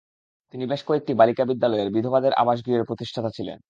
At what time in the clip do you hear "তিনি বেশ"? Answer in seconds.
0.53-0.81